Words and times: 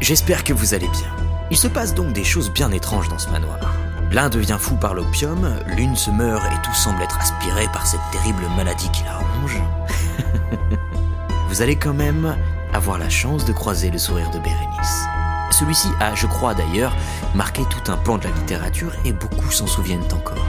J'espère 0.00 0.44
que 0.44 0.52
vous 0.52 0.74
allez 0.74 0.88
bien. 0.88 1.10
Il 1.50 1.56
se 1.56 1.68
passe 1.68 1.94
donc 1.94 2.12
des 2.12 2.24
choses 2.24 2.52
bien 2.52 2.70
étranges 2.70 3.08
dans 3.08 3.18
ce 3.18 3.30
manoir. 3.30 3.58
L'un 4.12 4.28
devient 4.28 4.58
fou 4.60 4.76
par 4.76 4.94
l'opium, 4.94 5.58
l'une 5.66 5.96
se 5.96 6.10
meurt 6.10 6.44
et 6.46 6.62
tout 6.62 6.74
semble 6.74 7.02
être 7.02 7.18
aspiré 7.18 7.66
par 7.72 7.86
cette 7.86 8.00
terrible 8.12 8.44
maladie 8.56 8.90
qui 8.90 9.02
la 9.04 9.16
ronge. 9.16 9.62
vous 11.48 11.62
allez 11.62 11.76
quand 11.76 11.94
même 11.94 12.36
avoir 12.72 12.98
la 12.98 13.08
chance 13.08 13.44
de 13.44 13.52
croiser 13.52 13.90
le 13.90 13.98
sourire 13.98 14.30
de 14.30 14.38
Bérénice. 14.38 15.06
Celui-ci 15.50 15.88
a, 16.00 16.14
je 16.14 16.26
crois 16.26 16.54
d'ailleurs, 16.54 16.94
marqué 17.34 17.62
tout 17.64 17.90
un 17.90 17.96
pan 17.96 18.18
de 18.18 18.24
la 18.24 18.30
littérature 18.30 18.92
et 19.04 19.12
beaucoup 19.12 19.50
s'en 19.50 19.66
souviennent 19.66 20.04
encore. 20.12 20.44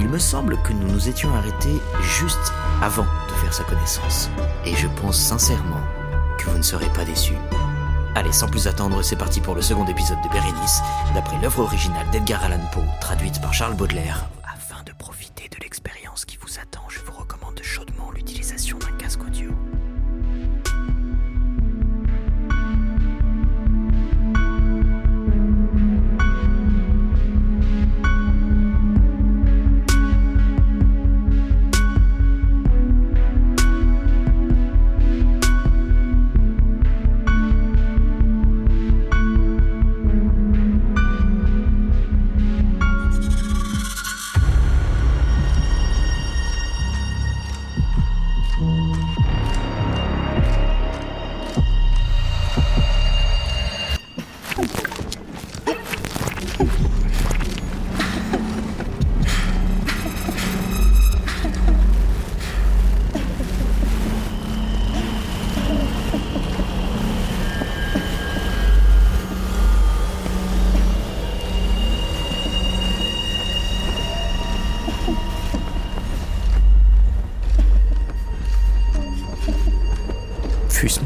Il 0.00 0.08
me 0.08 0.18
semble 0.18 0.60
que 0.62 0.72
nous 0.72 0.88
nous 0.88 1.08
étions 1.08 1.32
arrêtés 1.34 1.80
juste 2.02 2.52
avant 2.82 3.06
de 3.28 3.34
faire 3.34 3.54
sa 3.54 3.62
connaissance. 3.64 4.30
Et 4.66 4.74
je 4.74 4.88
pense 5.00 5.16
sincèrement 5.16 5.80
que 6.38 6.50
vous 6.50 6.58
ne 6.58 6.62
serez 6.62 6.88
pas 6.88 7.04
déçus. 7.04 7.38
Sans 8.34 8.48
plus 8.48 8.66
attendre, 8.66 9.00
c'est 9.02 9.14
parti 9.14 9.40
pour 9.40 9.54
le 9.54 9.62
second 9.62 9.86
épisode 9.86 10.20
de 10.24 10.28
Bérénice, 10.28 10.82
d'après 11.14 11.38
l'œuvre 11.40 11.60
originale 11.60 12.10
d'Edgar 12.10 12.42
Allan 12.42 12.58
Poe, 12.72 12.82
traduite 13.00 13.40
par 13.40 13.54
Charles 13.54 13.76
Baudelaire. 13.76 14.26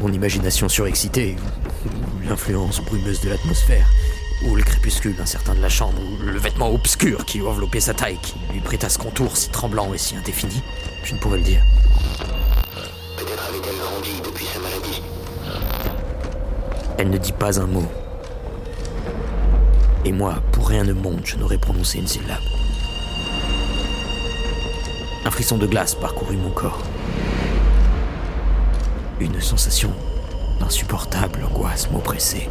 Mon 0.01 0.11
imagination 0.11 0.69
surexcitée, 0.69 1.35
ou 1.85 2.27
l'influence 2.27 2.81
brumeuse 2.81 3.21
de 3.21 3.29
l'atmosphère, 3.29 3.87
ou 4.45 4.55
le 4.55 4.63
crépuscule 4.63 5.15
incertain 5.19 5.53
de 5.53 5.61
la 5.61 5.69
chambre, 5.69 5.99
ou 5.99 6.25
le 6.25 6.37
vêtement 6.37 6.71
obscur 6.73 7.25
qui 7.25 7.41
enveloppait 7.41 7.81
sa 7.81 7.93
taille, 7.93 8.17
qui 8.21 8.35
lui 8.53 8.61
prêta 8.61 8.89
ce 8.89 8.97
contour 8.97 9.35
si 9.35 9.49
tremblant 9.49 9.93
et 9.93 9.97
si 9.97 10.15
indéfini, 10.15 10.61
je 11.03 11.13
ne 11.13 11.19
pourrais 11.19 11.37
le 11.37 11.43
dire. 11.43 11.61
Peut-être 13.17 13.49
avait-elle 13.49 13.77
grandi 13.77 14.21
depuis 14.23 14.45
sa 14.45 14.59
maladie. 14.59 15.01
Elle 16.97 17.09
ne 17.09 17.17
dit 17.17 17.33
pas 17.33 17.59
un 17.59 17.67
mot. 17.67 17.85
Et 20.05 20.13
moi, 20.13 20.41
pour 20.53 20.69
rien 20.69 20.87
au 20.87 20.93
monde, 20.93 21.21
je 21.25 21.35
n'aurais 21.35 21.57
prononcé 21.57 21.99
une 21.99 22.07
syllabe. 22.07 22.39
Un 25.25 25.31
frisson 25.31 25.57
de 25.57 25.67
glace 25.67 25.95
parcourut 25.95 26.37
mon 26.37 26.51
corps. 26.51 26.81
Une 29.21 29.41
sensation 29.41 29.91
d'insupportable 30.61 31.43
angoisse 31.43 31.91
m'oppressait. 31.91 32.49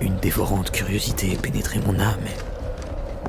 Une 0.00 0.16
dévorante 0.18 0.70
curiosité 0.70 1.36
pénétrait 1.36 1.80
mon 1.84 1.98
âme. 1.98 2.28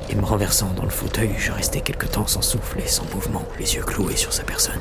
Et 0.08 0.14
me 0.14 0.24
renversant 0.24 0.72
dans 0.76 0.84
le 0.84 0.90
fauteuil, 0.90 1.30
je 1.38 1.50
restais 1.50 1.80
quelque 1.80 2.06
temps 2.06 2.28
sans 2.28 2.42
souffle 2.42 2.78
et 2.78 2.86
sans 2.86 3.04
mouvement, 3.12 3.42
les 3.58 3.74
yeux 3.74 3.82
cloués 3.82 4.14
sur 4.14 4.32
sa 4.32 4.44
personne. 4.44 4.78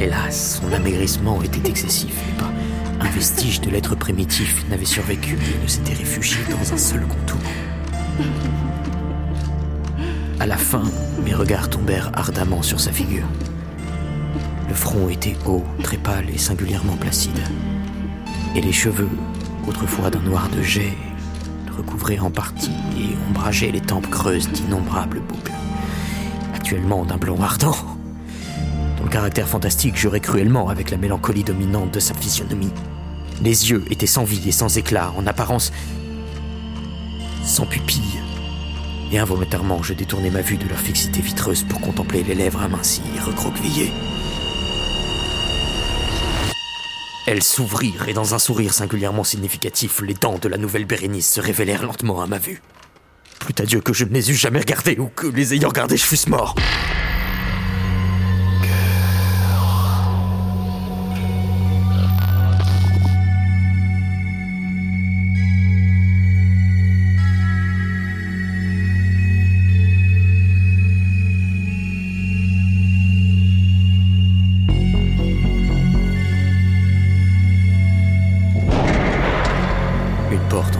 Hélas, 0.00 0.60
son 0.62 0.72
amaigrissement 0.72 1.42
était 1.42 1.68
excessif 1.68 2.14
vestige 3.14 3.60
de 3.60 3.70
l'être 3.70 3.94
primitif 3.94 4.64
n'avait 4.68 4.84
survécu 4.84 5.34
et 5.34 5.62
ne 5.62 5.68
s'était 5.68 5.94
réfugié 5.94 6.38
dans 6.50 6.72
un 6.72 6.76
seul 6.76 7.02
contour. 7.02 7.40
À 10.40 10.46
la 10.46 10.56
fin, 10.56 10.82
mes 11.24 11.32
regards 11.32 11.70
tombèrent 11.70 12.10
ardemment 12.14 12.62
sur 12.62 12.80
sa 12.80 12.90
figure. 12.90 13.26
Le 14.68 14.74
front 14.74 15.08
était 15.08 15.36
haut, 15.46 15.62
très 15.84 15.96
pâle 15.96 16.28
et 16.28 16.38
singulièrement 16.38 16.96
placide. 16.96 17.38
Et 18.56 18.60
les 18.60 18.72
cheveux, 18.72 19.08
autrefois 19.68 20.10
d'un 20.10 20.22
noir 20.22 20.48
de 20.48 20.60
jet, 20.60 20.92
recouvraient 21.76 22.18
en 22.18 22.30
partie 22.30 22.72
et 22.98 23.14
ombrageaient 23.30 23.70
les 23.70 23.80
tempes 23.80 24.10
creuses 24.10 24.48
d'innombrables 24.50 25.20
boucles. 25.20 25.52
Actuellement 26.54 27.04
d'un 27.04 27.16
blond 27.16 27.40
ardent. 27.40 27.76
Dont 28.98 29.04
le 29.04 29.10
caractère 29.10 29.48
fantastique 29.48 29.96
jurait 29.96 30.20
cruellement 30.20 30.68
avec 30.68 30.90
la 30.90 30.96
mélancolie 30.96 31.44
dominante 31.44 31.94
de 31.94 32.00
sa 32.00 32.14
physionomie. 32.14 32.72
Les 33.42 33.70
yeux 33.70 33.84
étaient 33.90 34.06
sans 34.06 34.24
vie 34.24 34.48
et 34.48 34.52
sans 34.52 34.76
éclat, 34.78 35.12
en 35.16 35.26
apparence 35.26 35.72
sans 37.44 37.66
pupille. 37.66 38.20
Et 39.12 39.18
involontairement, 39.18 39.82
je 39.82 39.92
détournai 39.92 40.30
ma 40.30 40.40
vue 40.40 40.56
de 40.56 40.68
leur 40.68 40.78
fixité 40.78 41.20
vitreuse 41.20 41.62
pour 41.64 41.80
contempler 41.80 42.22
les 42.22 42.34
lèvres 42.34 42.62
amincies 42.62 43.02
et 43.16 43.20
recroquevillées. 43.20 43.92
Elles 47.26 47.42
s'ouvrirent 47.42 48.08
et 48.08 48.12
dans 48.12 48.34
un 48.34 48.38
sourire 48.38 48.74
singulièrement 48.74 49.24
significatif, 49.24 50.02
les 50.02 50.14
dents 50.14 50.38
de 50.38 50.48
la 50.48 50.58
nouvelle 50.58 50.84
Bérénice 50.84 51.32
se 51.32 51.40
révélèrent 51.40 51.82
lentement 51.82 52.20
à 52.20 52.26
ma 52.26 52.38
vue. 52.38 52.60
Plût 53.40 53.54
à 53.58 53.64
Dieu 53.64 53.80
que 53.80 53.92
je 53.92 54.04
ne 54.04 54.12
les 54.12 54.30
eus 54.30 54.34
jamais 54.34 54.60
regardées 54.60 54.98
ou 54.98 55.08
que 55.08 55.26
les 55.26 55.54
ayant 55.54 55.68
regardées 55.68 55.96
je 55.96 56.04
fusse 56.04 56.28
mort. 56.28 56.54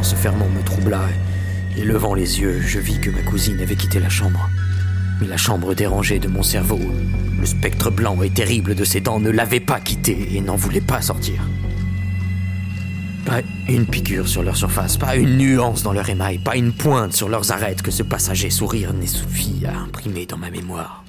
Porte 0.04 0.16
se 0.16 0.16
fermant 0.16 0.48
me 0.48 0.62
troubla 0.62 1.00
et 1.76 1.84
levant 1.84 2.14
les 2.14 2.40
yeux, 2.40 2.60
je 2.60 2.78
vis 2.78 3.00
que 3.00 3.10
ma 3.10 3.22
cousine 3.22 3.60
avait 3.60 3.74
quitté 3.74 4.00
la 4.00 4.08
chambre. 4.08 4.50
Mais 5.20 5.26
la 5.26 5.36
chambre 5.36 5.74
dérangée 5.74 6.18
de 6.18 6.28
mon 6.28 6.42
cerveau, 6.42 6.80
le 7.38 7.46
spectre 7.46 7.90
blanc 7.90 8.20
et 8.22 8.30
terrible 8.30 8.74
de 8.74 8.84
ses 8.84 9.00
dents 9.00 9.20
ne 9.20 9.30
l'avait 9.30 9.60
pas 9.60 9.80
quitté 9.80 10.36
et 10.36 10.40
n'en 10.40 10.56
voulait 10.56 10.80
pas 10.80 11.00
sortir. 11.00 11.48
Pas 13.24 13.40
une 13.68 13.86
piqûre 13.86 14.28
sur 14.28 14.42
leur 14.42 14.56
surface, 14.56 14.98
pas 14.98 15.16
une 15.16 15.38
nuance 15.38 15.82
dans 15.82 15.92
leur 15.92 16.08
émail, 16.08 16.38
pas 16.38 16.56
une 16.56 16.72
pointe 16.72 17.14
sur 17.14 17.28
leurs 17.28 17.52
arêtes 17.52 17.80
que 17.80 17.90
ce 17.90 18.02
passager 18.02 18.50
sourire 18.50 18.92
n'ait 18.92 19.06
suffi 19.06 19.64
à 19.66 19.78
imprimer 19.78 20.26
dans 20.26 20.38
ma 20.38 20.50
mémoire. 20.50 21.04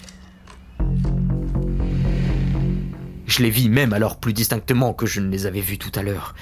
Je 3.25 3.43
les 3.43 3.49
vis 3.49 3.69
même 3.69 3.91
alors 3.91 4.19
plus 4.19 4.33
distinctement 4.33 4.93
que 4.93 5.05
je 5.05 5.19
ne 5.19 5.29
les 5.29 5.45
avais 5.45 5.59
vus 5.59 5.77
tout 5.77 5.91
à 5.95 6.03
l'heure. 6.03 6.35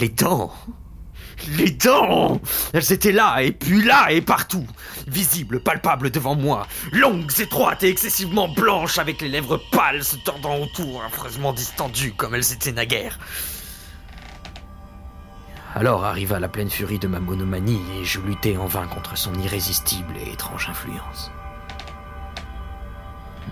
Les 0.00 0.08
dents 0.08 0.52
Les 1.48 1.70
dents 1.70 2.40
Elles 2.72 2.92
étaient 2.92 3.12
là, 3.12 3.42
et 3.42 3.52
puis 3.52 3.82
là, 3.82 4.10
et 4.10 4.20
partout 4.20 4.66
Visibles, 5.06 5.60
palpables 5.60 6.10
devant 6.10 6.34
moi, 6.34 6.66
longues, 6.92 7.30
étroites 7.38 7.82
et 7.82 7.88
excessivement 7.88 8.48
blanches, 8.48 8.98
avec 8.98 9.20
les 9.20 9.28
lèvres 9.28 9.60
pâles 9.72 10.04
se 10.04 10.16
tordant 10.16 10.58
autour, 10.58 11.02
affreusement 11.04 11.52
distendues 11.52 12.12
comme 12.12 12.34
elles 12.34 12.52
étaient 12.52 12.72
naguère. 12.72 13.18
Alors 15.74 16.04
arriva 16.04 16.40
la 16.40 16.48
pleine 16.48 16.70
furie 16.70 16.98
de 16.98 17.06
ma 17.06 17.20
monomanie 17.20 17.80
et 18.00 18.04
je 18.04 18.20
luttai 18.20 18.56
en 18.56 18.66
vain 18.66 18.88
contre 18.88 19.16
son 19.16 19.32
irrésistible 19.34 20.14
et 20.16 20.32
étrange 20.32 20.68
influence. 20.68 21.30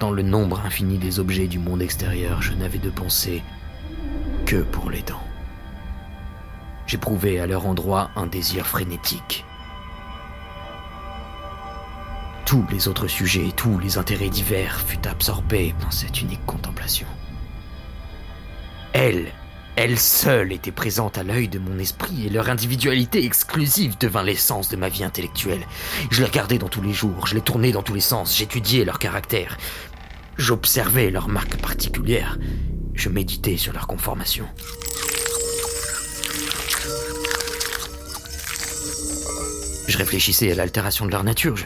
Dans 0.00 0.10
le 0.10 0.22
nombre 0.22 0.60
infini 0.64 0.98
des 0.98 1.20
objets 1.20 1.46
du 1.46 1.58
monde 1.58 1.82
extérieur, 1.82 2.42
je 2.42 2.52
n'avais 2.54 2.78
de 2.78 2.90
pensée 2.90 3.42
que 4.46 4.62
pour 4.62 4.90
les 4.90 5.02
dents. 5.02 5.27
J'éprouvais 6.88 7.38
à 7.38 7.46
leur 7.46 7.66
endroit 7.66 8.10
un 8.16 8.26
désir 8.26 8.66
frénétique. 8.66 9.44
Tous 12.46 12.64
les 12.72 12.88
autres 12.88 13.08
sujets, 13.08 13.52
tous 13.54 13.78
les 13.78 13.98
intérêts 13.98 14.30
divers 14.30 14.80
furent 14.80 15.10
absorbés 15.10 15.74
dans 15.82 15.90
cette 15.90 16.22
unique 16.22 16.44
contemplation. 16.46 17.06
Elle 18.94 19.32
elle 19.80 19.96
seule 19.96 20.50
était 20.50 20.72
présente 20.72 21.18
à 21.18 21.22
l'œil 21.22 21.46
de 21.46 21.60
mon 21.60 21.78
esprit 21.78 22.26
et 22.26 22.30
leur 22.30 22.48
individualité 22.48 23.24
exclusive 23.24 23.96
devint 23.96 24.24
l'essence 24.24 24.68
de 24.70 24.76
ma 24.76 24.88
vie 24.88 25.04
intellectuelle. 25.04 25.64
Je 26.10 26.18
les 26.18 26.26
regardais 26.26 26.58
dans 26.58 26.68
tous 26.68 26.82
les 26.82 26.92
jours, 26.92 27.28
je 27.28 27.36
les 27.36 27.40
tournais 27.42 27.70
dans 27.70 27.84
tous 27.84 27.94
les 27.94 28.00
sens, 28.00 28.36
j'étudiais 28.36 28.84
leur 28.84 28.98
caractère. 28.98 29.56
J'observais 30.36 31.12
leurs 31.12 31.28
marques 31.28 31.58
particulières. 31.58 32.38
Je 32.94 33.08
méditais 33.08 33.56
sur 33.56 33.72
leur 33.72 33.86
conformation. 33.86 34.46
Je 39.98 40.04
réfléchissais 40.04 40.52
à 40.52 40.54
l'altération 40.54 41.06
de 41.06 41.10
leur 41.10 41.24
nature. 41.24 41.56
Je, 41.56 41.64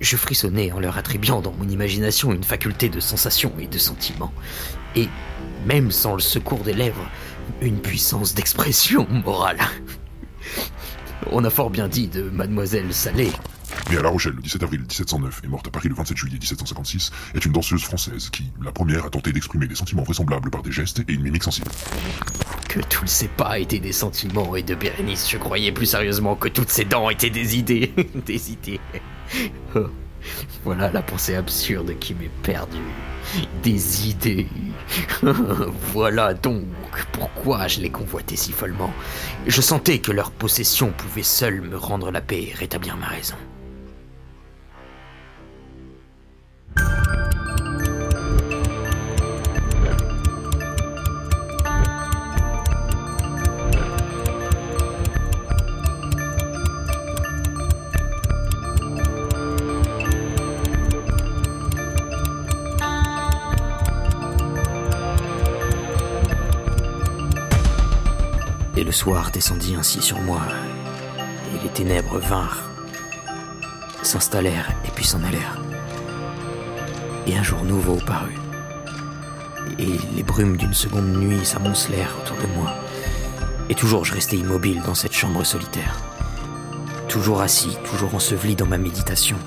je, 0.00 0.16
frissonnais 0.16 0.72
en 0.72 0.80
leur 0.80 0.98
attribuant 0.98 1.40
dans 1.40 1.52
mon 1.52 1.68
imagination 1.68 2.32
une 2.32 2.42
faculté 2.42 2.88
de 2.88 2.98
sensation 2.98 3.52
et 3.60 3.68
de 3.68 3.78
sentiment. 3.78 4.32
Et, 4.96 5.06
même 5.64 5.92
sans 5.92 6.14
le 6.14 6.20
secours 6.20 6.64
des 6.64 6.72
lèvres, 6.72 7.08
une 7.60 7.78
puissance 7.78 8.34
d'expression 8.34 9.06
morale. 9.08 9.60
On 11.30 11.44
a 11.44 11.50
fort 11.50 11.70
bien 11.70 11.86
dit 11.86 12.08
de 12.08 12.22
Mademoiselle 12.22 12.92
Salé. 12.92 13.30
Mais 13.90 13.96
à 13.96 14.02
La 14.02 14.10
Rochelle, 14.10 14.34
le 14.34 14.42
17 14.42 14.62
avril 14.62 14.80
1709, 14.80 15.40
et 15.44 15.48
morte 15.48 15.66
à 15.66 15.70
Paris 15.70 15.88
le 15.88 15.94
27 15.94 16.16
juillet 16.16 16.38
1756, 16.38 17.10
est 17.34 17.44
une 17.44 17.52
danseuse 17.52 17.82
française 17.82 18.28
qui, 18.28 18.52
la 18.62 18.70
première, 18.70 19.06
a 19.06 19.10
tenté 19.10 19.32
d'exprimer 19.32 19.66
des 19.66 19.74
sentiments 19.74 20.02
vraisemblables 20.02 20.50
par 20.50 20.62
des 20.62 20.72
gestes 20.72 21.00
et 21.08 21.12
une 21.12 21.22
mimique 21.22 21.42
sensible. 21.42 21.70
Que 22.68 22.80
tous 22.80 23.06
ces 23.06 23.28
pas 23.28 23.58
étaient 23.58 23.78
des 23.78 23.92
sentiments, 23.92 24.56
et 24.56 24.62
de 24.62 24.74
Bérénice, 24.74 25.30
je 25.30 25.38
croyais 25.38 25.72
plus 25.72 25.86
sérieusement 25.86 26.36
que 26.36 26.48
toutes 26.48 26.68
ses 26.68 26.84
dents 26.84 27.08
étaient 27.08 27.30
des 27.30 27.56
idées. 27.56 27.94
des 28.26 28.52
idées. 28.52 28.80
Oh. 29.74 29.86
Voilà 30.64 30.90
la 30.90 31.02
pensée 31.02 31.36
absurde 31.36 31.96
qui 32.00 32.14
m'est 32.14 32.30
perdue. 32.42 32.78
Des 33.62 34.08
idées. 34.08 34.48
voilà 35.92 36.34
donc 36.34 36.64
pourquoi 37.12 37.68
je 37.68 37.80
les 37.80 37.90
convoitais 37.90 38.34
si 38.34 38.52
follement. 38.52 38.92
Je 39.46 39.60
sentais 39.60 39.98
que 39.98 40.10
leur 40.10 40.30
possession 40.30 40.90
pouvait 40.90 41.22
seule 41.22 41.60
me 41.60 41.76
rendre 41.76 42.10
la 42.10 42.20
paix 42.20 42.48
et 42.50 42.54
rétablir 42.54 42.96
ma 42.96 43.06
raison. 43.06 43.36
Et 68.78 68.84
le 68.84 68.92
soir 68.92 69.32
descendit 69.32 69.74
ainsi 69.74 70.00
sur 70.00 70.20
moi, 70.20 70.40
et 71.52 71.64
les 71.64 71.68
ténèbres 71.68 72.20
vinrent, 72.20 72.62
s'installèrent 74.04 74.70
et 74.86 74.90
puis 74.92 75.04
s'en 75.04 75.20
allèrent. 75.24 75.60
Et 77.26 77.36
un 77.36 77.42
jour 77.42 77.64
nouveau 77.64 77.96
parut. 77.96 78.38
Et 79.80 79.98
les 80.14 80.22
brumes 80.22 80.56
d'une 80.56 80.74
seconde 80.74 81.08
nuit 81.08 81.44
s'amoncelèrent 81.44 82.14
autour 82.22 82.36
de 82.36 82.46
moi. 82.54 82.72
Et 83.68 83.74
toujours 83.74 84.04
je 84.04 84.14
restais 84.14 84.36
immobile 84.36 84.80
dans 84.86 84.94
cette 84.94 85.12
chambre 85.12 85.42
solitaire. 85.42 85.98
Toujours 87.08 87.40
assis, 87.40 87.76
toujours 87.90 88.14
enseveli 88.14 88.54
dans 88.54 88.66
ma 88.66 88.78
méditation. 88.78 89.38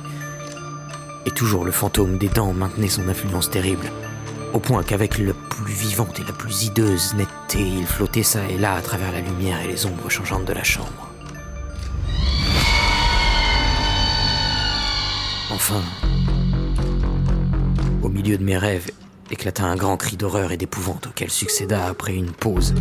Et 1.25 1.31
toujours 1.31 1.63
le 1.63 1.71
fantôme 1.71 2.17
des 2.17 2.27
dents 2.27 2.51
maintenait 2.51 2.89
son 2.89 3.07
influence 3.07 3.49
terrible 3.49 3.89
au 4.53 4.59
point 4.59 4.83
qu'avec 4.83 5.17
la 5.17 5.31
vivante 5.69 6.19
et 6.19 6.23
la 6.23 6.33
plus 6.33 6.63
hideuse 6.63 7.13
netteté, 7.13 7.59
il 7.59 7.85
flottait 7.85 8.23
ça 8.23 8.47
et 8.49 8.57
là 8.57 8.75
à 8.75 8.81
travers 8.81 9.11
la 9.11 9.21
lumière 9.21 9.61
et 9.61 9.67
les 9.67 9.85
ombres 9.85 10.09
changeantes 10.09 10.45
de 10.45 10.53
la 10.53 10.63
chambre. 10.63 11.09
Enfin, 15.51 15.83
au 18.01 18.09
milieu 18.09 18.37
de 18.37 18.43
mes 18.43 18.57
rêves, 18.57 18.89
éclata 19.29 19.63
un 19.63 19.75
grand 19.75 19.97
cri 19.97 20.17
d'horreur 20.17 20.51
et 20.51 20.57
d'épouvante 20.57 21.07
auquel 21.07 21.29
succéda 21.29 21.85
après 21.85 22.15
une 22.15 22.31
pause. 22.31 22.73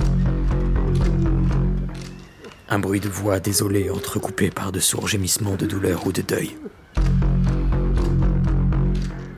Un 2.69 2.79
bruit 2.79 3.01
de 3.01 3.09
voix 3.09 3.41
désolée 3.41 3.91
entrecoupé 3.91 4.51
par 4.51 4.73
de 4.73 4.81
sourds 4.81 5.09
gémissements 5.09 5.57
de 5.57 5.67
douleur 5.67 6.07
ou 6.07 6.13
de 6.13 6.23
deuil. 6.23 6.57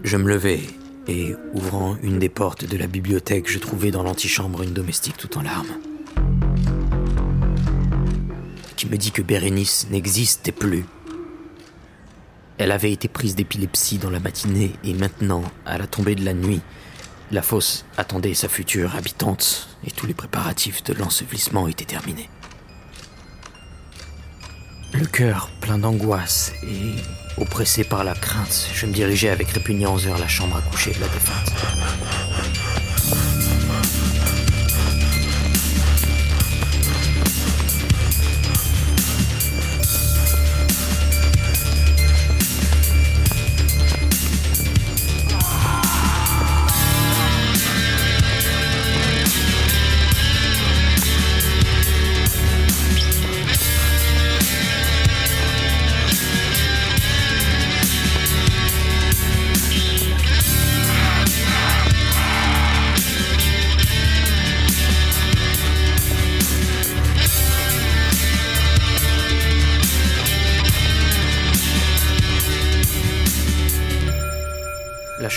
Je 0.04 0.16
me 0.16 0.28
levai 0.28 0.68
et, 1.06 1.34
ouvrant 1.52 1.96
une 2.02 2.18
des 2.18 2.28
portes 2.28 2.64
de 2.64 2.76
la 2.76 2.86
bibliothèque, 2.86 3.50
je 3.50 3.58
trouvai 3.58 3.90
dans 3.90 4.02
l'antichambre 4.02 4.62
une 4.62 4.72
domestique 4.72 5.16
tout 5.16 5.36
en 5.38 5.42
larmes. 5.42 5.78
Qui 8.76 8.86
me 8.86 8.96
dit 8.96 9.12
que 9.12 9.22
Bérénice 9.22 9.88
n'existait 9.90 10.52
plus. 10.52 10.84
Elle 12.58 12.70
avait 12.70 12.92
été 12.92 13.08
prise 13.08 13.34
d'épilepsie 13.34 13.98
dans 13.98 14.10
la 14.10 14.20
matinée 14.20 14.72
et 14.84 14.94
maintenant, 14.94 15.42
à 15.66 15.78
la 15.78 15.86
tombée 15.86 16.14
de 16.14 16.24
la 16.24 16.34
nuit, 16.34 16.60
la 17.30 17.42
fosse 17.42 17.84
attendait 17.96 18.34
sa 18.34 18.48
future 18.48 18.94
habitante 18.94 19.68
et 19.86 19.90
tous 19.90 20.06
les 20.06 20.14
préparatifs 20.14 20.84
de 20.84 20.92
l'ensevelissement 20.92 21.66
étaient 21.66 21.84
terminés. 21.84 22.28
Le 25.02 25.08
cœur 25.08 25.50
plein 25.60 25.78
d'angoisse 25.78 26.52
et 26.62 26.94
oppressé 27.36 27.82
par 27.82 28.04
la 28.04 28.14
crainte, 28.14 28.68
je 28.72 28.86
me 28.86 28.92
dirigeais 28.92 29.30
avec 29.30 29.50
répugnance 29.50 30.04
vers 30.04 30.16
la 30.16 30.28
chambre 30.28 30.56
à 30.56 30.70
coucher 30.70 30.92
de 30.92 31.00
la 31.00 31.08
défunte. 31.08 31.52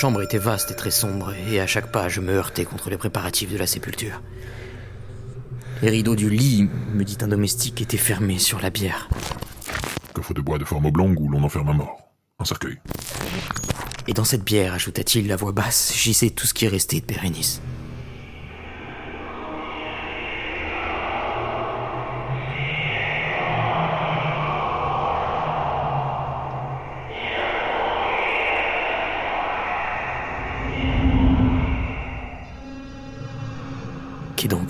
Chambre 0.05 0.21
était 0.21 0.37
vaste 0.37 0.69
et 0.69 0.75
très 0.75 0.91
sombre, 0.91 1.33
et 1.49 1.59
à 1.59 1.65
chaque 1.65 1.91
pas 1.91 2.09
je 2.09 2.21
me 2.21 2.31
heurtais 2.31 2.63
contre 2.63 2.91
les 2.91 2.97
préparatifs 2.97 3.51
de 3.51 3.57
la 3.57 3.65
sépulture. 3.65 4.21
Les 5.81 5.89
rideaux 5.89 6.15
du 6.15 6.29
lit, 6.29 6.69
me 6.93 7.03
dit 7.03 7.17
un 7.21 7.27
domestique, 7.27 7.81
étaient 7.81 7.97
fermés 7.97 8.37
sur 8.37 8.61
la 8.61 8.69
bière. 8.69 9.09
Coffre 10.13 10.35
de 10.35 10.41
bois 10.41 10.59
de 10.59 10.63
forme 10.63 10.85
oblongue 10.85 11.19
où 11.19 11.27
l'on 11.27 11.41
enferme 11.41 11.69
un 11.69 11.73
mort? 11.73 11.97
Un 12.37 12.45
cercueil. 12.45 12.77
Et 14.07 14.13
dans 14.13 14.25
cette 14.25 14.43
bière, 14.43 14.75
ajouta-t-il 14.75 15.25
la 15.25 15.37
voix 15.37 15.53
basse, 15.53 15.91
gisait 15.95 16.29
tout 16.29 16.45
ce 16.45 16.53
qui 16.53 16.67
restait 16.67 16.99
de 16.99 17.07
Bérénice. 17.07 17.59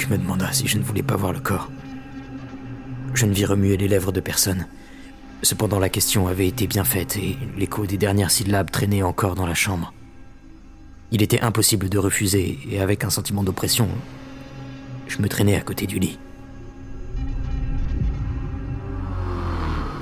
Donc 0.05 0.19
me 0.19 0.23
demanda 0.23 0.51
si 0.51 0.67
je 0.67 0.77
ne 0.77 0.83
voulais 0.83 1.01
pas 1.01 1.15
voir 1.15 1.33
le 1.33 1.39
corps. 1.39 1.67
Je 3.15 3.25
ne 3.25 3.33
vis 3.33 3.45
remuer 3.45 3.75
les 3.75 3.87
lèvres 3.87 4.11
de 4.11 4.19
personne. 4.19 4.67
Cependant, 5.41 5.79
la 5.79 5.89
question 5.89 6.27
avait 6.27 6.47
été 6.47 6.67
bien 6.67 6.83
faite 6.83 7.17
et 7.17 7.35
l'écho 7.57 7.87
des 7.87 7.97
dernières 7.97 8.29
syllabes 8.29 8.69
traînait 8.69 9.01
encore 9.01 9.33
dans 9.33 9.47
la 9.47 9.55
chambre. 9.55 9.93
Il 11.11 11.23
était 11.23 11.41
impossible 11.41 11.89
de 11.89 11.97
refuser 11.97 12.59
et 12.69 12.81
avec 12.81 13.03
un 13.03 13.09
sentiment 13.09 13.43
d'oppression, 13.43 13.89
je 15.07 15.19
me 15.23 15.27
traînais 15.27 15.55
à 15.55 15.61
côté 15.61 15.87
du 15.87 15.97
lit. 15.97 16.19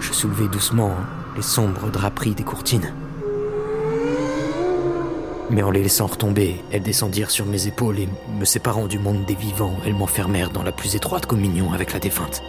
Je 0.02 0.12
soulevai 0.12 0.50
doucement 0.50 0.98
les 1.38 1.42
sombres 1.42 1.90
draperies 1.92 2.36
des 2.36 2.44
courtines. 2.44 2.94
Mais 5.54 5.62
en 5.62 5.70
les 5.70 5.84
laissant 5.84 6.08
retomber, 6.08 6.56
elles 6.72 6.82
descendirent 6.82 7.30
sur 7.30 7.46
mes 7.46 7.68
épaules 7.68 8.00
et, 8.00 8.10
me 8.40 8.44
séparant 8.44 8.88
du 8.88 8.98
monde 8.98 9.24
des 9.26 9.36
vivants, 9.36 9.78
elles 9.86 9.94
m'enfermèrent 9.94 10.50
dans 10.50 10.64
la 10.64 10.72
plus 10.72 10.96
étroite 10.96 11.28
communion 11.28 11.74
avec 11.74 11.94
la 11.94 12.00
défunte. 12.00 12.42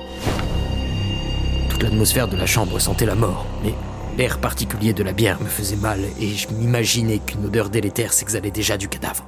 Toute 1.69 1.83
l'atmosphère 1.83 2.29
de 2.29 2.37
la 2.39 2.47
chambre 2.47 2.79
sentait 2.79 3.05
la 3.05 3.15
mort, 3.15 3.45
mais 3.63 3.75
l'air 4.17 4.41
particulier 4.41 4.95
de 4.95 5.03
la 5.03 5.13
bière 5.13 5.39
me 5.43 5.49
faisait 5.49 5.77
mal 5.77 6.01
et 6.19 6.29
je 6.29 6.49
m'imaginais 6.49 7.19
qu'une 7.19 7.45
odeur 7.45 7.69
délétère 7.69 8.15
s'exhalait 8.15 8.51
déjà 8.51 8.79
du 8.79 8.89
cadavre. 8.89 9.27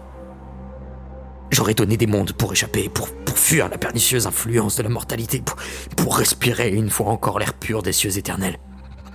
J'aurais 1.51 1.75
donné 1.75 1.99
des 1.99 2.07
mondes 2.07 2.33
pour 2.33 2.55
échapper, 2.55 2.89
pour, 2.89 3.11
pour 3.11 3.37
fuir 3.37 3.69
la 3.69 3.77
pernicieuse 3.77 4.27
influence 4.27 4.77
de 4.77 4.85
la 4.85 4.89
mortalité, 4.89 5.43
pour, 5.45 5.57
pour 5.99 6.17
respirer 6.17 6.71
une 6.71 6.89
fois 6.89 7.09
encore 7.09 7.39
l'air 7.39 7.53
pur 7.53 7.83
des 7.83 7.93
cieux 7.93 8.17
éternels. 8.17 8.57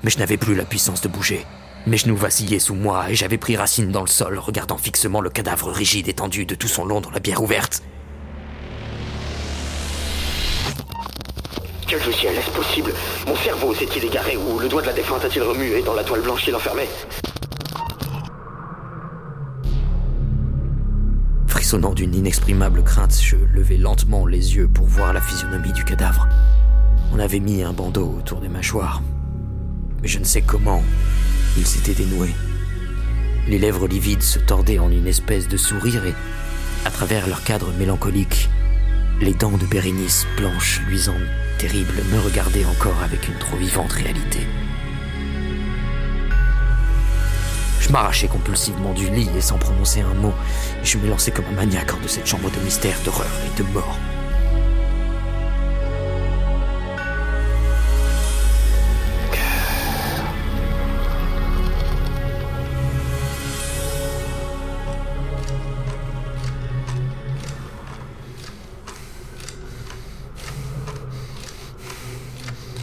Mais 0.03 0.11
je 0.11 0.19
n'avais 0.19 0.37
plus 0.37 0.53
la 0.53 0.65
puissance 0.65 1.01
de 1.01 1.07
bouger. 1.07 1.47
Mes 1.87 1.97
genoux 1.97 2.15
vacillaient 2.15 2.59
sous 2.59 2.75
moi 2.75 3.09
et 3.09 3.15
j'avais 3.15 3.39
pris 3.39 3.55
racine 3.57 3.91
dans 3.91 4.01
le 4.01 4.07
sol, 4.07 4.37
regardant 4.37 4.77
fixement 4.77 5.19
le 5.19 5.31
cadavre 5.31 5.71
rigide 5.71 6.07
étendu 6.07 6.45
de 6.45 6.53
tout 6.53 6.67
son 6.67 6.85
long 6.85 7.01
dans 7.01 7.09
la 7.09 7.19
bière 7.19 7.41
ouverte. 7.41 7.81
Quel 11.87 11.99
ciel, 12.13 12.35
est-ce 12.37 12.51
possible? 12.51 12.93
Mon 13.27 13.35
cerveau 13.35 13.73
s'est-il 13.73 14.05
égaré 14.05 14.37
ou 14.37 14.59
le 14.59 14.69
doigt 14.69 14.81
de 14.81 14.87
la 14.87 14.93
défunte 14.93 15.25
a-t-il 15.25 15.43
remué 15.43 15.81
dans 15.81 15.93
la 15.93 16.03
toile 16.03 16.21
blanche 16.21 16.43
qui 16.43 16.51
l'enfermait 16.51 16.87
Frissonnant 21.47 21.93
d'une 21.93 22.15
inexprimable 22.15 22.83
crainte, 22.83 23.19
je 23.21 23.35
levai 23.35 23.77
lentement 23.77 24.25
les 24.25 24.55
yeux 24.55 24.69
pour 24.69 24.85
voir 24.85 25.13
la 25.13 25.19
physionomie 25.19 25.73
du 25.73 25.83
cadavre. 25.83 26.29
On 27.11 27.19
avait 27.19 27.39
mis 27.39 27.61
un 27.63 27.73
bandeau 27.73 28.15
autour 28.19 28.39
des 28.39 28.49
mâchoires. 28.49 29.01
Mais 30.01 30.07
je 30.07 30.19
ne 30.19 30.23
sais 30.23 30.41
comment, 30.41 30.81
il 31.57 31.65
s'était 31.65 31.93
dénoué. 31.93 32.29
Les 33.47 33.59
lèvres 33.59 33.87
livides 33.87 34.21
se 34.21 34.39
tordaient 34.39 34.79
en 34.79 34.91
une 34.91 35.07
espèce 35.07 35.47
de 35.47 35.57
sourire 35.57 36.05
et, 36.05 36.13
à 36.85 36.91
travers 36.91 37.27
leur 37.27 37.43
cadre 37.43 37.71
mélancolique, 37.73 38.49
les 39.19 39.33
dents 39.33 39.57
de 39.57 39.65
Bérénice, 39.65 40.25
blanches, 40.37 40.81
luisantes, 40.87 41.15
terribles, 41.57 42.01
me 42.11 42.19
regardaient 42.19 42.65
encore 42.65 43.01
avec 43.03 43.27
une 43.27 43.37
trop 43.37 43.57
vivante 43.57 43.91
réalité. 43.91 44.39
Je 47.79 47.89
m'arrachai 47.89 48.27
compulsivement 48.27 48.93
du 48.93 49.09
lit 49.09 49.29
et 49.35 49.41
sans 49.41 49.57
prononcer 49.57 50.01
un 50.01 50.13
mot, 50.13 50.33
je 50.83 50.97
me 50.97 51.09
lançai 51.09 51.31
comme 51.31 51.45
un 51.51 51.55
maniaque 51.55 51.93
hors 51.93 51.99
de 51.99 52.07
cette 52.07 52.27
chambre 52.27 52.49
de 52.49 52.59
mystère, 52.63 52.97
d'horreur 53.03 53.31
et 53.45 53.57
de 53.59 53.67
mort. 53.69 53.97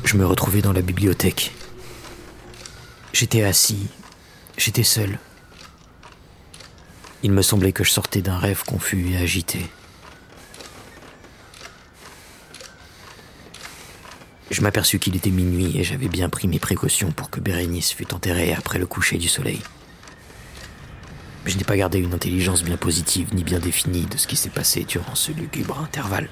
Je 0.09 0.17
me 0.17 0.25
retrouvais 0.25 0.63
dans 0.63 0.73
la 0.73 0.81
bibliothèque. 0.81 1.53
J'étais 3.13 3.43
assis, 3.43 3.89
j'étais 4.57 4.83
seul. 4.83 5.19
Il 7.23 7.31
me 7.31 7.43
semblait 7.43 7.73
que 7.73 7.85
je 7.85 7.91
sortais 7.91 8.23
d'un 8.23 8.39
rêve 8.39 8.63
confus 8.65 9.11
et 9.11 9.19
agité. 9.19 9.67
Je 14.51 14.63
m'aperçus 14.63 14.99
qu'il 14.99 15.15
était 15.15 15.29
minuit 15.29 15.77
et 15.77 15.85
j'avais 15.85 16.09
bien 16.09 16.31
pris 16.31 16.49
mes 16.49 16.59
précautions 16.59 17.13
pour 17.13 17.29
que 17.29 17.41
Bérénice 17.41 17.93
fût 17.93 18.15
enterrée 18.15 18.55
après 18.55 18.79
le 18.79 18.87
coucher 18.87 19.19
du 19.19 19.29
soleil. 19.29 19.61
Mais 21.45 21.51
je 21.51 21.59
n'ai 21.59 21.65
pas 21.65 21.77
gardé 21.77 21.99
une 21.99 22.15
intelligence 22.15 22.65
bien 22.65 22.79
positive 22.79 23.35
ni 23.35 23.45
bien 23.45 23.59
définie 23.59 24.07
de 24.07 24.17
ce 24.17 24.27
qui 24.27 24.37
s'est 24.37 24.49
passé 24.49 24.85
durant 24.85 25.15
ce 25.15 25.33
lugubre 25.33 25.79
intervalle. 25.79 26.31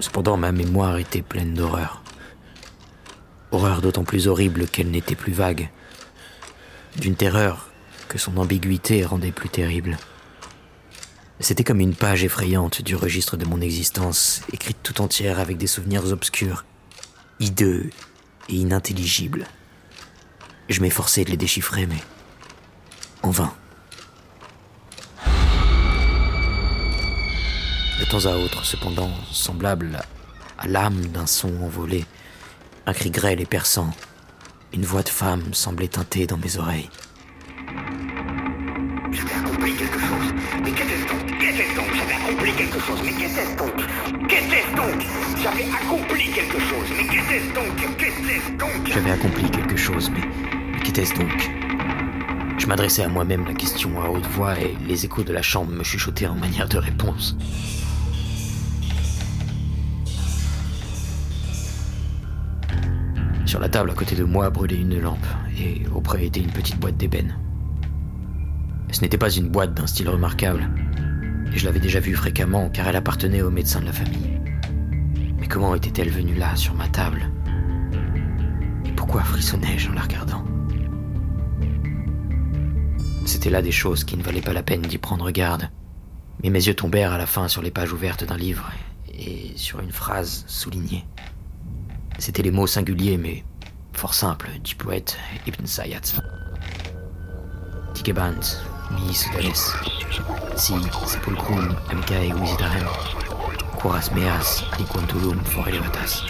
Cependant, 0.00 0.36
ma 0.36 0.50
mémoire 0.50 0.96
était 0.96 1.22
pleine 1.22 1.54
d'horreur. 1.54 2.02
Horreur 3.52 3.82
d'autant 3.82 4.04
plus 4.04 4.28
horrible 4.28 4.66
qu'elle 4.66 4.90
n'était 4.90 5.14
plus 5.14 5.32
vague. 5.32 5.70
D'une 6.96 7.16
terreur 7.16 7.68
que 8.08 8.18
son 8.18 8.36
ambiguïté 8.38 9.04
rendait 9.04 9.30
plus 9.30 9.48
terrible. 9.48 9.98
C'était 11.38 11.64
comme 11.64 11.80
une 11.80 11.94
page 11.94 12.24
effrayante 12.24 12.82
du 12.82 12.96
registre 12.96 13.36
de 13.36 13.44
mon 13.44 13.60
existence, 13.60 14.42
écrite 14.52 14.78
tout 14.82 15.00
entière 15.00 15.38
avec 15.38 15.56
des 15.56 15.66
souvenirs 15.66 16.12
obscurs, 16.12 16.64
hideux 17.38 17.90
et 18.48 18.56
inintelligibles. 18.56 19.46
Je 20.68 20.80
m'efforçais 20.80 21.24
de 21.24 21.30
les 21.30 21.36
déchiffrer, 21.36 21.86
mais 21.86 22.02
en 23.22 23.30
vain. 23.30 23.54
De 28.00 28.06
temps 28.06 28.26
à 28.26 28.34
autre, 28.36 28.64
cependant, 28.64 29.10
semblable 29.30 30.00
à 30.58 30.66
l'âme 30.66 31.06
d'un 31.08 31.26
son 31.26 31.54
envolé, 31.62 32.06
un 32.86 32.92
cri 32.92 33.10
grêle 33.10 33.40
et 33.40 33.46
perçant, 33.46 33.90
une 34.72 34.84
voix 34.84 35.02
de 35.02 35.08
femme 35.10 35.52
semblait 35.52 35.88
teinter 35.88 36.26
dans 36.26 36.38
mes 36.38 36.56
oreilles. 36.56 36.88
J'avais 39.12 39.34
accompli 39.34 39.74
quelque 39.74 39.98
chose. 39.98 40.34
Mais 40.64 40.70
qu'était-ce 40.72 41.06
donc? 41.06 41.26
Qu'était-ce 41.38 41.76
donc? 41.76 41.94
J'avais 41.94 42.14
accompli 42.14 42.52
quelque 42.54 42.80
chose. 42.80 43.00
Mais 43.04 43.12
qu'était-ce 43.12 43.56
donc? 43.56 43.76
Qu'était-ce 44.28 44.76
donc? 44.76 45.06
J'avais 45.42 45.70
accompli 45.70 46.30
quelque 46.30 46.58
chose. 46.58 46.88
Mais 46.96 47.04
qu'était-ce 47.04 47.54
donc? 47.54 47.76
Qu'était-ce 47.98 48.50
donc? 48.56 48.86
J'avais 48.86 49.10
accompli 49.10 49.50
quelque 49.50 49.76
chose, 49.76 50.10
mais, 50.10 50.22
mais 50.72 50.80
qu'était-ce 50.80 51.14
donc? 51.14 51.50
Je 52.58 52.66
m'adressais 52.66 53.02
à 53.02 53.08
moi-même 53.08 53.46
la 53.46 53.54
question 53.54 54.02
à 54.02 54.08
haute 54.08 54.26
voix 54.26 54.58
et 54.58 54.76
les 54.86 55.04
échos 55.04 55.22
de 55.22 55.32
la 55.32 55.42
chambre 55.42 55.70
me 55.72 55.84
chuchotaient 55.84 56.26
en 56.26 56.34
manière 56.34 56.68
de 56.68 56.78
réponse. 56.78 57.36
La 63.60 63.68
table 63.68 63.90
à 63.90 63.94
côté 63.94 64.16
de 64.16 64.24
moi 64.24 64.48
brûlait 64.48 64.80
une 64.80 64.98
lampe, 64.98 65.26
et 65.58 65.82
auprès 65.94 66.24
était 66.24 66.40
une 66.40 66.50
petite 66.50 66.80
boîte 66.80 66.96
d'ébène. 66.96 67.36
Ce 68.90 69.02
n'était 69.02 69.18
pas 69.18 69.30
une 69.30 69.50
boîte 69.50 69.74
d'un 69.74 69.86
style 69.86 70.08
remarquable, 70.08 70.66
et 71.52 71.58
je 71.58 71.66
l'avais 71.66 71.78
déjà 71.78 72.00
vue 72.00 72.14
fréquemment 72.14 72.70
car 72.70 72.88
elle 72.88 72.96
appartenait 72.96 73.42
au 73.42 73.50
médecin 73.50 73.80
de 73.80 73.84
la 73.84 73.92
famille. 73.92 74.40
Mais 75.38 75.46
comment 75.46 75.74
était-elle 75.74 76.08
venue 76.08 76.36
là, 76.36 76.56
sur 76.56 76.72
ma 76.74 76.88
table? 76.88 77.30
Et 78.86 78.92
pourquoi 78.92 79.22
frissonnais-je 79.24 79.90
en 79.90 79.92
la 79.94 80.02
regardant? 80.02 80.42
C'était 83.26 83.50
là 83.50 83.60
des 83.60 83.72
choses 83.72 84.04
qui 84.04 84.16
ne 84.16 84.22
valaient 84.22 84.40
pas 84.40 84.54
la 84.54 84.62
peine 84.62 84.82
d'y 84.82 84.96
prendre 84.96 85.30
garde, 85.30 85.68
mais 86.42 86.48
mes 86.48 86.66
yeux 86.66 86.74
tombèrent 86.74 87.12
à 87.12 87.18
la 87.18 87.26
fin 87.26 87.46
sur 87.46 87.60
les 87.60 87.70
pages 87.70 87.92
ouvertes 87.92 88.24
d'un 88.24 88.38
livre 88.38 88.70
et 89.12 89.52
sur 89.56 89.80
une 89.80 89.92
phrase 89.92 90.44
soulignée. 90.46 91.04
C'étaient 92.18 92.42
les 92.42 92.50
mots 92.50 92.66
singuliers 92.66 93.18
mais 93.18 93.44
fort 94.00 94.14
simples 94.14 94.48
du 94.64 94.74
poète 94.76 95.18
Ibn 95.46 95.66
Sayyad. 95.66 96.00
Tikebant, 97.92 98.40
mi 98.92 99.12
sudales, 99.12 99.74
si 100.56 100.72
sepulcrum 101.06 101.76
amcae 101.90 102.32
visitarem, 102.32 102.86
curas 103.76 104.10
meas 104.14 104.64
aliquantulum 104.72 105.44
forelevatas. 105.44 106.24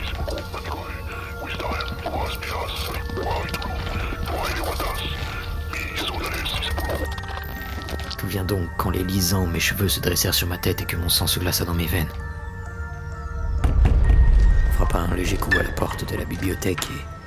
D'où 8.19 8.27
vient 8.27 8.45
donc 8.45 8.69
quand 8.79 8.91
les 8.91 9.05
lisant, 9.05 9.47
mes 9.47 9.61
cheveux 9.61 9.89
se 9.89 10.01
dressèrent 10.01 10.35
sur 10.35 10.49
ma 10.49 10.59
tête 10.59 10.81
et 10.81 10.87
que 10.87 10.97
mon 10.97 11.09
sang 11.09 11.29
se 11.29 11.39
glaça 11.39 11.65
dans 11.65 11.75
mes 11.75 11.87
veines 11.87 12.11
frappa 14.73 14.99
un 14.99 15.15
léger 15.15 15.37
coup 15.37 15.51
à 15.57 15.63
la 15.63 15.71
porte 15.71 16.11
de 16.11 16.17
la 16.17 16.25
bibliothèque 16.25 16.85
et, 16.91 17.20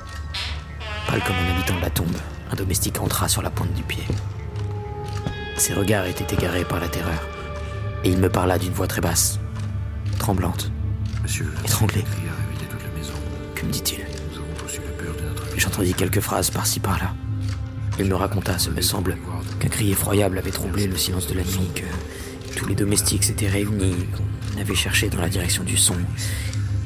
Pâle 1.14 1.22
comme 1.28 1.36
un 1.36 1.54
habitant 1.54 1.76
de 1.76 1.82
la 1.82 1.92
tombe, 1.92 2.18
un 2.52 2.56
domestique 2.56 3.00
entra 3.00 3.28
sur 3.28 3.44
la 3.44 3.52
pointe 3.52 3.72
du 3.74 3.84
pied. 3.84 4.04
Ses 5.58 5.76
regards 5.76 6.08
étaient 6.08 6.34
égarés 6.34 6.66
par 6.66 6.80
la 6.80 6.88
terreur, 6.88 7.22
et 8.04 8.10
il 8.10 8.18
me 8.18 8.30
parla 8.30 8.58
d'une 8.58 8.74
voix 8.74 8.88
très 8.88 9.00
basse, 9.00 9.40
tremblante, 10.18 10.72
Monsieur, 11.22 11.54
étranglée. 11.64 12.04
Que 13.54 13.64
me 13.64 13.72
dit-il 13.72 14.00
J'entendis 15.56 15.94
quelques 15.94 16.20
phrases 16.20 16.50
par-ci 16.50 16.80
par-là. 16.80 17.14
Il 18.00 18.06
me 18.06 18.16
raconta, 18.16 18.58
ce 18.58 18.72
me 18.72 18.82
semble, 18.82 19.16
qu'un 19.60 19.70
cri 19.70 19.92
effroyable 19.92 20.40
avait 20.40 20.50
troublé 20.50 20.88
le 20.88 20.98
silence 20.98 21.28
de 21.28 21.36
la 21.36 21.44
nuit, 21.44 21.70
que 21.76 22.56
tous 22.58 22.66
les 22.66 22.74
domestiques 22.74 23.24
s'étaient 23.24 23.50
réunis, 23.50 24.08
qu'on 24.18 24.60
avait 24.60 24.74
cherché 24.74 25.10
dans 25.10 25.22
la 25.22 25.30
direction 25.30 25.64
du 25.64 25.78
son. 25.78 25.98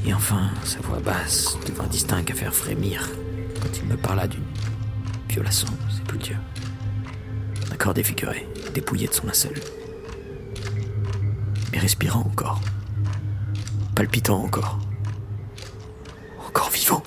Et 0.06 0.14
enfin, 0.14 0.50
sa 0.66 0.82
voix 0.82 1.00
basse 1.00 1.58
devint 1.66 1.88
distincte 1.88 2.32
à 2.32 2.34
faire 2.34 2.54
frémir 2.54 3.08
il 3.76 3.88
me 3.88 3.98
parla 3.98 4.28
d'une 4.28 4.44
violation 5.30 5.68
sépulture. 5.96 6.38
Un 7.72 7.76
corps 7.76 7.94
défiguré, 7.94 8.48
dépouillé 8.74 9.08
de 9.08 9.14
son 9.14 9.28
linceul. 9.28 9.60
Mais 11.72 11.80
respirant 11.80 12.22
encore. 12.22 12.62
Palpitant 13.96 14.44
encore. 14.44 14.80
Encore 16.48 16.70
vivant. 16.70 17.04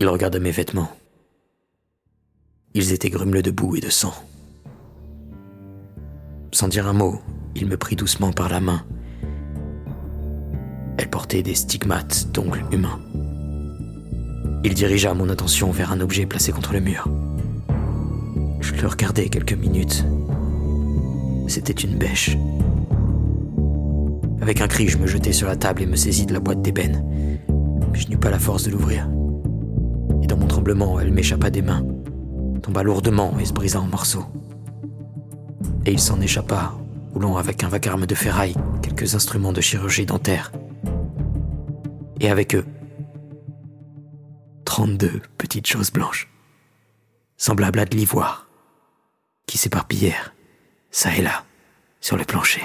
Il 0.00 0.08
regarda 0.08 0.38
mes 0.38 0.50
vêtements. 0.50 0.90
Ils 2.74 2.92
étaient 2.92 3.10
grumeleux 3.10 3.42
de 3.42 3.50
boue 3.50 3.76
et 3.76 3.80
de 3.80 3.90
sang. 3.90 4.14
Sans 6.52 6.68
dire 6.68 6.86
un 6.86 6.92
mot, 6.92 7.20
il 7.54 7.66
me 7.66 7.76
prit 7.76 7.96
doucement 7.96 8.32
par 8.32 8.48
la 8.48 8.60
main. 8.60 8.84
Elle 10.98 11.10
portait 11.10 11.42
des 11.42 11.54
stigmates 11.54 12.28
d'ongles 12.32 12.64
humains. 12.72 12.98
Il 14.64 14.74
dirigea 14.74 15.14
mon 15.14 15.28
attention 15.28 15.70
vers 15.70 15.92
un 15.92 16.00
objet 16.00 16.26
placé 16.26 16.52
contre 16.52 16.72
le 16.72 16.80
mur. 16.80 17.08
Je 18.60 18.74
le 18.74 18.88
regardai 18.88 19.28
quelques 19.28 19.52
minutes. 19.52 20.04
C'était 21.48 21.72
une 21.72 21.96
bêche. 21.96 22.36
Avec 24.40 24.60
un 24.60 24.68
cri, 24.68 24.88
je 24.88 24.98
me 24.98 25.06
jetai 25.06 25.32
sur 25.32 25.48
la 25.48 25.56
table 25.56 25.82
et 25.82 25.86
me 25.86 25.96
saisis 25.96 26.26
de 26.26 26.32
la 26.32 26.40
boîte 26.40 26.62
d'ébène. 26.62 27.04
Mais 27.92 27.98
je 27.98 28.08
n'eus 28.08 28.18
pas 28.18 28.30
la 28.30 28.38
force 28.38 28.64
de 28.64 28.70
l'ouvrir. 28.70 29.08
Et 30.22 30.26
dans 30.26 30.36
mon 30.36 30.46
tremblement, 30.46 30.98
elle 30.98 31.12
m'échappa 31.12 31.50
des 31.50 31.62
mains, 31.62 31.84
tomba 32.62 32.82
lourdement 32.82 33.38
et 33.38 33.44
se 33.44 33.52
brisa 33.52 33.80
en 33.80 33.86
morceaux. 33.86 34.26
Et 35.84 35.92
il 35.92 36.00
s'en 36.00 36.20
échappa, 36.20 36.74
roulant 37.12 37.36
avec 37.36 37.62
un 37.62 37.68
vacarme 37.68 38.06
de 38.06 38.14
ferraille 38.14 38.54
quelques 38.82 39.14
instruments 39.14 39.52
de 39.52 39.60
chirurgie 39.60 40.06
dentaire. 40.06 40.52
Et 42.20 42.30
avec 42.30 42.54
eux, 42.54 42.64
32 44.64 45.22
petites 45.38 45.66
choses 45.66 45.90
blanches, 45.90 46.28
semblables 47.36 47.78
à 47.78 47.84
de 47.84 47.96
l'ivoire, 47.96 48.48
qui 49.46 49.58
s'éparpillèrent, 49.58 50.34
ça 50.90 51.14
et 51.14 51.22
là, 51.22 51.44
sur 52.00 52.16
le 52.16 52.24
plancher. 52.24 52.62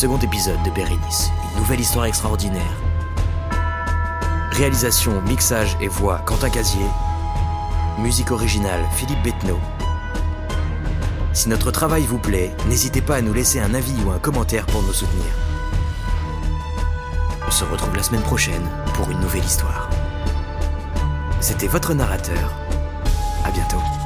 Second 0.00 0.18
épisode 0.20 0.62
de 0.62 0.70
Bérénice, 0.70 1.30
une 1.52 1.60
nouvelle 1.60 1.80
histoire 1.80 2.06
extraordinaire. 2.06 2.74
Réalisation, 4.52 5.20
mixage 5.20 5.76
et 5.78 5.88
voix 5.88 6.20
Quentin 6.20 6.48
Casier. 6.48 6.86
Musique 7.98 8.30
originale 8.30 8.82
Philippe 8.94 9.22
Bettenot. 9.22 9.60
Si 11.34 11.50
notre 11.50 11.70
travail 11.70 12.04
vous 12.04 12.16
plaît, 12.16 12.50
n'hésitez 12.66 13.02
pas 13.02 13.16
à 13.16 13.20
nous 13.20 13.34
laisser 13.34 13.60
un 13.60 13.74
avis 13.74 14.02
ou 14.06 14.10
un 14.10 14.18
commentaire 14.18 14.64
pour 14.64 14.82
nous 14.84 14.94
soutenir. 14.94 15.34
On 17.46 17.50
se 17.50 17.66
retrouve 17.66 17.94
la 17.94 18.02
semaine 18.02 18.22
prochaine 18.22 18.70
pour 18.94 19.10
une 19.10 19.20
nouvelle 19.20 19.44
histoire. 19.44 19.90
C'était 21.42 21.66
votre 21.66 21.92
narrateur. 21.92 22.54
À 23.44 23.50
bientôt. 23.50 23.99